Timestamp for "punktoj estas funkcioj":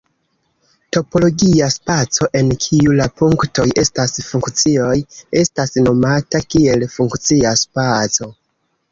3.21-4.95